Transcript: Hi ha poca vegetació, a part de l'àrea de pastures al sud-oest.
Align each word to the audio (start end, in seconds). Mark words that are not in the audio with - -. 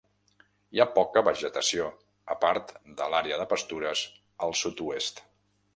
Hi 0.75 0.79
ha 0.81 0.87
poca 0.95 1.21
vegetació, 1.27 1.89
a 2.35 2.39
part 2.47 2.75
de 3.03 3.11
l'àrea 3.15 3.39
de 3.45 3.47
pastures 3.55 4.05
al 4.47 4.61
sud-oest. 4.65 5.23